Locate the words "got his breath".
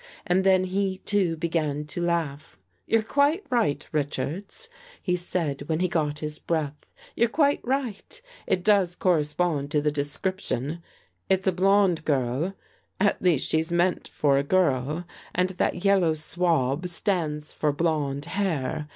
5.87-6.87